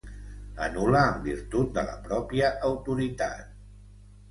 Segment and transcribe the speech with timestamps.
[0.67, 3.57] Anul·la en virtut de la pròpia autoritat.